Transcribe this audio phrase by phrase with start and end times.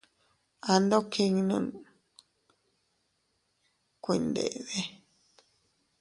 [0.73, 1.67] Ando kinnun
[4.03, 4.79] kuindedi.